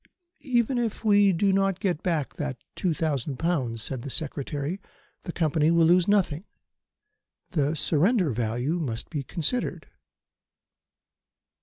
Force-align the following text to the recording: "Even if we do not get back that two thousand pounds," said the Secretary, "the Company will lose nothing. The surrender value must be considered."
"Even 0.49 0.79
if 0.79 1.05
we 1.05 1.31
do 1.31 1.53
not 1.53 1.79
get 1.79 2.01
back 2.01 2.33
that 2.33 2.57
two 2.73 2.91
thousand 2.91 3.37
pounds," 3.37 3.83
said 3.83 4.01
the 4.01 4.09
Secretary, 4.09 4.81
"the 5.25 5.31
Company 5.31 5.69
will 5.69 5.85
lose 5.85 6.07
nothing. 6.07 6.43
The 7.51 7.75
surrender 7.75 8.31
value 8.31 8.79
must 8.79 9.11
be 9.11 9.21
considered." 9.21 9.85